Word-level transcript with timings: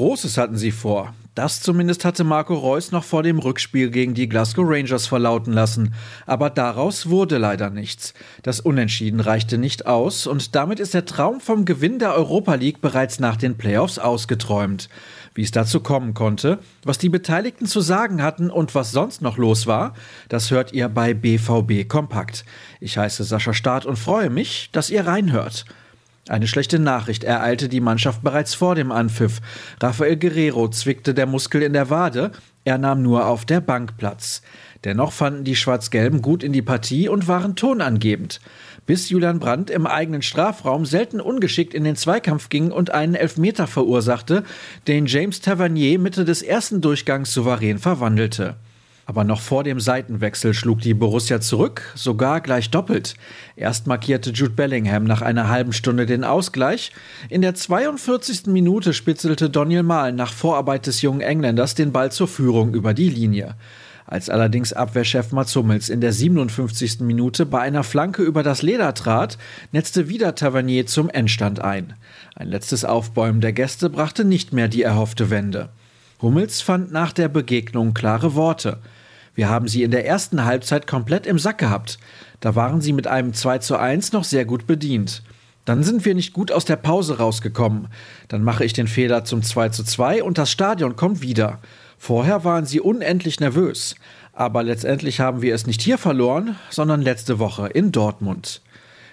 Großes 0.00 0.38
hatten 0.38 0.56
sie 0.56 0.70
vor. 0.70 1.12
Das 1.34 1.60
zumindest 1.60 2.06
hatte 2.06 2.24
Marco 2.24 2.54
Reus 2.54 2.90
noch 2.90 3.04
vor 3.04 3.22
dem 3.22 3.38
Rückspiel 3.38 3.90
gegen 3.90 4.14
die 4.14 4.30
Glasgow 4.30 4.64
Rangers 4.66 5.06
verlauten 5.06 5.52
lassen. 5.52 5.92
Aber 6.24 6.48
daraus 6.48 7.10
wurde 7.10 7.36
leider 7.36 7.68
nichts. 7.68 8.14
Das 8.42 8.60
Unentschieden 8.60 9.20
reichte 9.20 9.58
nicht 9.58 9.86
aus 9.86 10.26
und 10.26 10.54
damit 10.54 10.80
ist 10.80 10.94
der 10.94 11.04
Traum 11.04 11.38
vom 11.42 11.66
Gewinn 11.66 11.98
der 11.98 12.14
Europa 12.14 12.54
League 12.54 12.80
bereits 12.80 13.20
nach 13.20 13.36
den 13.36 13.58
Playoffs 13.58 13.98
ausgeträumt. 13.98 14.88
Wie 15.34 15.42
es 15.42 15.50
dazu 15.50 15.80
kommen 15.80 16.14
konnte, 16.14 16.60
was 16.82 16.96
die 16.96 17.10
Beteiligten 17.10 17.66
zu 17.66 17.82
sagen 17.82 18.22
hatten 18.22 18.48
und 18.48 18.74
was 18.74 18.92
sonst 18.92 19.20
noch 19.20 19.36
los 19.36 19.66
war, 19.66 19.92
das 20.30 20.50
hört 20.50 20.72
ihr 20.72 20.88
bei 20.88 21.12
BVB 21.12 21.86
Kompakt. 21.86 22.46
Ich 22.80 22.96
heiße 22.96 23.22
Sascha 23.22 23.52
Staat 23.52 23.84
und 23.84 23.98
freue 23.98 24.30
mich, 24.30 24.70
dass 24.72 24.88
ihr 24.88 25.06
reinhört. 25.06 25.66
Eine 26.30 26.46
schlechte 26.46 26.78
Nachricht 26.78 27.24
ereilte 27.24 27.68
die 27.68 27.80
Mannschaft 27.80 28.22
bereits 28.22 28.54
vor 28.54 28.76
dem 28.76 28.92
Anpfiff. 28.92 29.40
Rafael 29.80 30.16
Guerrero 30.16 30.68
zwickte 30.68 31.12
der 31.12 31.26
Muskel 31.26 31.60
in 31.60 31.72
der 31.72 31.90
Wade, 31.90 32.30
er 32.64 32.78
nahm 32.78 33.02
nur 33.02 33.26
auf 33.26 33.44
der 33.44 33.60
Bank 33.60 33.96
Platz. 33.96 34.40
Dennoch 34.84 35.10
fanden 35.10 35.42
die 35.42 35.56
Schwarz-Gelben 35.56 36.22
gut 36.22 36.44
in 36.44 36.52
die 36.52 36.62
Partie 36.62 37.08
und 37.08 37.26
waren 37.26 37.56
tonangebend. 37.56 38.40
Bis 38.86 39.08
Julian 39.08 39.40
Brandt 39.40 39.70
im 39.70 39.88
eigenen 39.88 40.22
Strafraum 40.22 40.86
selten 40.86 41.20
ungeschickt 41.20 41.74
in 41.74 41.82
den 41.82 41.96
Zweikampf 41.96 42.48
ging 42.48 42.70
und 42.70 42.92
einen 42.92 43.16
Elfmeter 43.16 43.66
verursachte, 43.66 44.44
den 44.86 45.06
James 45.06 45.40
Tavernier 45.40 45.98
Mitte 45.98 46.24
des 46.24 46.42
ersten 46.42 46.80
Durchgangs 46.80 47.34
souverän 47.34 47.80
verwandelte. 47.80 48.54
Aber 49.10 49.24
noch 49.24 49.40
vor 49.40 49.64
dem 49.64 49.80
Seitenwechsel 49.80 50.54
schlug 50.54 50.82
die 50.82 50.94
Borussia 50.94 51.40
zurück, 51.40 51.82
sogar 51.96 52.40
gleich 52.40 52.70
doppelt. 52.70 53.14
Erst 53.56 53.88
markierte 53.88 54.30
Jude 54.30 54.52
Bellingham 54.52 55.02
nach 55.02 55.20
einer 55.20 55.48
halben 55.48 55.72
Stunde 55.72 56.06
den 56.06 56.22
Ausgleich. 56.22 56.92
In 57.28 57.42
der 57.42 57.56
42. 57.56 58.46
Minute 58.46 58.92
spitzelte 58.94 59.50
Daniel 59.50 59.82
Mahl 59.82 60.12
nach 60.12 60.32
Vorarbeit 60.32 60.86
des 60.86 61.02
jungen 61.02 61.22
Engländers 61.22 61.74
den 61.74 61.90
Ball 61.90 62.12
zur 62.12 62.28
Führung 62.28 62.72
über 62.72 62.94
die 62.94 63.08
Linie. 63.08 63.56
Als 64.06 64.30
allerdings 64.30 64.72
Abwehrchef 64.72 65.32
Mats 65.32 65.56
Hummels 65.56 65.88
in 65.88 66.00
der 66.00 66.12
57. 66.12 67.00
Minute 67.00 67.46
bei 67.46 67.58
einer 67.58 67.82
Flanke 67.82 68.22
über 68.22 68.44
das 68.44 68.62
Leder 68.62 68.94
trat, 68.94 69.38
netzte 69.72 70.08
wieder 70.08 70.36
Tavernier 70.36 70.86
zum 70.86 71.10
Endstand 71.10 71.60
ein. 71.60 71.94
Ein 72.36 72.46
letztes 72.46 72.84
Aufbäumen 72.84 73.40
der 73.40 73.54
Gäste 73.54 73.90
brachte 73.90 74.24
nicht 74.24 74.52
mehr 74.52 74.68
die 74.68 74.82
erhoffte 74.82 75.30
Wende. 75.30 75.70
Hummels 76.22 76.60
fand 76.60 76.92
nach 76.92 77.12
der 77.12 77.28
Begegnung 77.28 77.92
klare 77.92 78.36
Worte. 78.36 78.78
Wir 79.40 79.48
haben 79.48 79.68
sie 79.68 79.84
in 79.84 79.90
der 79.90 80.04
ersten 80.04 80.44
Halbzeit 80.44 80.86
komplett 80.86 81.24
im 81.24 81.38
Sack 81.38 81.56
gehabt. 81.56 81.98
Da 82.40 82.56
waren 82.56 82.82
sie 82.82 82.92
mit 82.92 83.06
einem 83.06 83.32
2 83.32 83.56
zu 83.56 83.78
1 83.78 84.12
noch 84.12 84.24
sehr 84.24 84.44
gut 84.44 84.66
bedient. 84.66 85.22
Dann 85.64 85.82
sind 85.82 86.04
wir 86.04 86.14
nicht 86.14 86.34
gut 86.34 86.52
aus 86.52 86.66
der 86.66 86.76
Pause 86.76 87.16
rausgekommen. 87.16 87.88
Dann 88.28 88.44
mache 88.44 88.66
ich 88.66 88.74
den 88.74 88.86
Fehler 88.86 89.24
zum 89.24 89.42
2 89.42 89.70
zu 89.70 89.82
2 89.82 90.22
und 90.24 90.36
das 90.36 90.50
Stadion 90.50 90.94
kommt 90.94 91.22
wieder. 91.22 91.58
Vorher 91.96 92.44
waren 92.44 92.66
sie 92.66 92.82
unendlich 92.82 93.40
nervös. 93.40 93.94
Aber 94.34 94.62
letztendlich 94.62 95.20
haben 95.20 95.40
wir 95.40 95.54
es 95.54 95.66
nicht 95.66 95.80
hier 95.80 95.96
verloren, 95.96 96.56
sondern 96.68 97.00
letzte 97.00 97.38
Woche 97.38 97.68
in 97.68 97.92
Dortmund. 97.92 98.60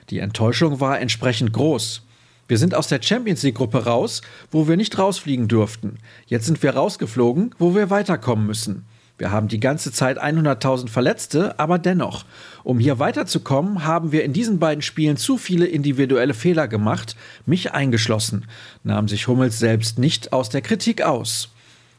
Die 0.09 0.19
Enttäuschung 0.19 0.81
war 0.81 0.99
entsprechend 0.99 1.53
groß. 1.53 2.01
Wir 2.49 2.57
sind 2.57 2.75
aus 2.75 2.89
der 2.89 3.01
Champions 3.01 3.43
League 3.43 3.55
Gruppe 3.55 3.85
raus, 3.85 4.21
wo 4.51 4.67
wir 4.67 4.75
nicht 4.75 4.99
rausfliegen 4.99 5.47
durften. 5.47 5.99
Jetzt 6.25 6.47
sind 6.47 6.61
wir 6.61 6.75
rausgeflogen, 6.75 7.55
wo 7.59 7.75
wir 7.75 7.89
weiterkommen 7.89 8.45
müssen. 8.45 8.83
Wir 9.17 9.31
haben 9.31 9.47
die 9.47 9.59
ganze 9.59 9.91
Zeit 9.91 10.21
100.000 10.21 10.89
Verletzte, 10.89 11.59
aber 11.59 11.79
dennoch, 11.79 12.23
um 12.63 12.77
hier 12.77 12.99
weiterzukommen, 12.99 13.83
haben 13.83 14.11
wir 14.11 14.23
in 14.23 14.31
diesen 14.31 14.59
beiden 14.59 14.83
Spielen 14.83 15.17
zu 15.17 15.37
viele 15.37 15.65
individuelle 15.65 16.35
Fehler 16.35 16.67
gemacht, 16.67 17.15
mich 17.47 17.71
eingeschlossen, 17.73 18.45
nahm 18.83 19.07
sich 19.07 19.27
Hummels 19.27 19.57
selbst 19.57 19.97
nicht 19.97 20.33
aus 20.33 20.49
der 20.49 20.61
Kritik 20.61 21.01
aus. 21.01 21.49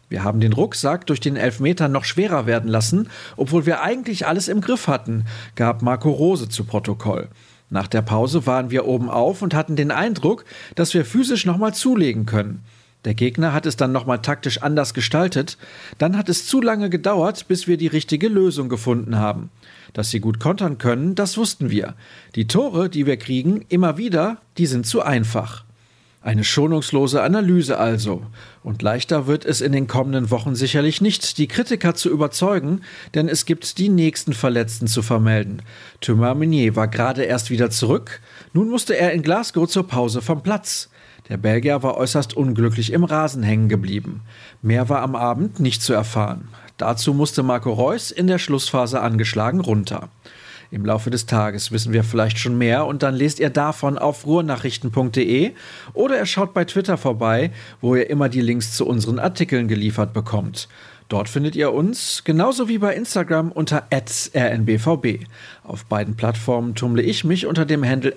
Wir 0.08 0.22
haben 0.22 0.38
den 0.40 0.52
Rucksack 0.52 1.06
durch 1.06 1.18
den 1.18 1.36
Elfmeter 1.36 1.88
noch 1.88 2.04
schwerer 2.04 2.46
werden 2.46 2.70
lassen, 2.70 3.10
obwohl 3.36 3.66
wir 3.66 3.82
eigentlich 3.82 4.26
alles 4.26 4.46
im 4.46 4.60
Griff 4.60 4.86
hatten, 4.86 5.26
gab 5.56 5.82
Marco 5.82 6.10
Rose 6.10 6.48
zu 6.48 6.64
Protokoll. 6.64 7.28
Nach 7.68 7.88
der 7.88 8.02
Pause 8.02 8.46
waren 8.46 8.70
wir 8.70 8.86
oben 8.86 9.10
auf 9.10 9.42
und 9.42 9.54
hatten 9.54 9.76
den 9.76 9.90
Eindruck, 9.90 10.44
dass 10.76 10.94
wir 10.94 11.04
physisch 11.04 11.44
nochmal 11.44 11.74
zulegen 11.74 12.24
können. 12.24 12.64
Der 13.04 13.14
Gegner 13.14 13.52
hat 13.52 13.64
es 13.64 13.76
dann 13.76 13.92
nochmal 13.92 14.20
taktisch 14.22 14.60
anders 14.62 14.92
gestaltet. 14.92 15.56
Dann 15.98 16.16
hat 16.16 16.28
es 16.28 16.46
zu 16.46 16.60
lange 16.60 16.90
gedauert, 16.90 17.46
bis 17.46 17.68
wir 17.68 17.76
die 17.76 17.86
richtige 17.86 18.28
Lösung 18.28 18.68
gefunden 18.68 19.16
haben. 19.16 19.50
Dass 19.92 20.10
sie 20.10 20.20
gut 20.20 20.40
kontern 20.40 20.78
können, 20.78 21.14
das 21.14 21.36
wussten 21.36 21.70
wir. 21.70 21.94
Die 22.34 22.46
Tore, 22.46 22.88
die 22.88 23.06
wir 23.06 23.16
kriegen, 23.16 23.64
immer 23.68 23.96
wieder, 23.98 24.38
die 24.58 24.66
sind 24.66 24.86
zu 24.86 25.02
einfach. 25.02 25.64
Eine 26.28 26.44
schonungslose 26.44 27.22
Analyse 27.22 27.78
also. 27.78 28.20
Und 28.62 28.82
leichter 28.82 29.26
wird 29.26 29.46
es 29.46 29.62
in 29.62 29.72
den 29.72 29.86
kommenden 29.86 30.30
Wochen 30.30 30.54
sicherlich 30.54 31.00
nicht, 31.00 31.38
die 31.38 31.48
Kritiker 31.48 31.94
zu 31.94 32.10
überzeugen, 32.10 32.82
denn 33.14 33.30
es 33.30 33.46
gibt 33.46 33.78
die 33.78 33.88
nächsten 33.88 34.34
Verletzten 34.34 34.88
zu 34.88 35.00
vermelden. 35.00 35.62
Thomas 36.02 36.36
Meunier 36.36 36.76
war 36.76 36.86
gerade 36.86 37.22
erst 37.22 37.48
wieder 37.48 37.70
zurück, 37.70 38.20
nun 38.52 38.68
musste 38.68 38.94
er 38.94 39.12
in 39.12 39.22
Glasgow 39.22 39.66
zur 39.66 39.88
Pause 39.88 40.20
vom 40.20 40.42
Platz. 40.42 40.90
Der 41.30 41.38
Belgier 41.38 41.82
war 41.82 41.96
äußerst 41.96 42.36
unglücklich 42.36 42.92
im 42.92 43.04
Rasen 43.04 43.42
hängen 43.42 43.70
geblieben. 43.70 44.20
Mehr 44.60 44.90
war 44.90 45.00
am 45.00 45.16
Abend 45.16 45.60
nicht 45.60 45.80
zu 45.80 45.94
erfahren. 45.94 46.48
Dazu 46.76 47.14
musste 47.14 47.42
Marco 47.42 47.72
Reus 47.72 48.10
in 48.10 48.26
der 48.26 48.38
Schlussphase 48.38 49.00
angeschlagen 49.00 49.60
runter. 49.60 50.10
Im 50.70 50.84
Laufe 50.84 51.08
des 51.08 51.24
Tages 51.24 51.72
wissen 51.72 51.94
wir 51.94 52.04
vielleicht 52.04 52.38
schon 52.38 52.58
mehr 52.58 52.86
und 52.86 53.02
dann 53.02 53.14
lest 53.14 53.40
ihr 53.40 53.48
davon 53.48 53.96
auf 53.96 54.26
ruhrnachrichten.de 54.26 55.52
oder 55.94 56.16
er 56.18 56.26
schaut 56.26 56.52
bei 56.52 56.64
Twitter 56.66 56.98
vorbei, 56.98 57.50
wo 57.80 57.96
ihr 57.96 58.10
immer 58.10 58.28
die 58.28 58.42
Links 58.42 58.76
zu 58.76 58.86
unseren 58.86 59.18
Artikeln 59.18 59.66
geliefert 59.66 60.12
bekommt. 60.12 60.68
Dort 61.08 61.30
findet 61.30 61.56
ihr 61.56 61.72
uns, 61.72 62.22
genauso 62.24 62.68
wie 62.68 62.76
bei 62.76 62.94
Instagram, 62.94 63.50
unter 63.50 63.84
rnbvb. 63.90 65.26
Auf 65.64 65.86
beiden 65.86 66.16
Plattformen 66.16 66.74
tummle 66.74 67.00
ich 67.00 67.24
mich 67.24 67.46
unter 67.46 67.64
dem 67.64 67.82
Handel 67.82 68.14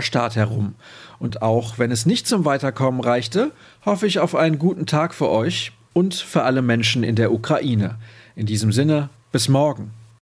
Start 0.00 0.34
herum. 0.34 0.74
Und 1.20 1.40
auch 1.40 1.78
wenn 1.78 1.92
es 1.92 2.04
nicht 2.04 2.26
zum 2.26 2.44
Weiterkommen 2.44 3.00
reichte, 3.00 3.52
hoffe 3.84 4.08
ich 4.08 4.18
auf 4.18 4.34
einen 4.34 4.58
guten 4.58 4.86
Tag 4.86 5.14
für 5.14 5.30
euch 5.30 5.70
und 5.92 6.14
für 6.14 6.42
alle 6.42 6.62
Menschen 6.62 7.04
in 7.04 7.14
der 7.14 7.32
Ukraine. 7.32 7.96
In 8.34 8.46
diesem 8.46 8.72
Sinne, 8.72 9.08
bis 9.30 9.48
morgen. 9.48 10.01